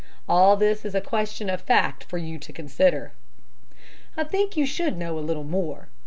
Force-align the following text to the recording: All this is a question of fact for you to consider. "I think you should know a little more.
All 0.27 0.57
this 0.57 0.83
is 0.83 0.95
a 0.95 0.99
question 0.99 1.47
of 1.47 1.61
fact 1.61 2.05
for 2.05 2.17
you 2.17 2.39
to 2.39 2.51
consider. 2.51 3.11
"I 4.17 4.23
think 4.23 4.57
you 4.57 4.65
should 4.65 4.97
know 4.97 5.15
a 5.19 5.19
little 5.21 5.43
more. 5.43 5.89